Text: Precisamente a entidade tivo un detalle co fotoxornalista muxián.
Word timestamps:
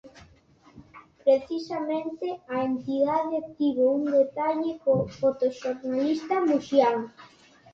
Precisamente 1.23 2.27
a 2.55 2.57
entidade 2.69 3.37
tivo 3.57 3.83
un 3.97 4.03
detalle 4.17 4.71
co 4.83 4.93
fotoxornalista 5.19 6.35
muxián. 6.49 6.97